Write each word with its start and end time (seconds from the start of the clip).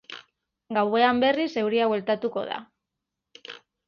Gauean 0.77 1.19
berriz 1.23 1.45
euria 1.63 1.89
bueltatuko 1.91 2.47
da. 2.47 2.57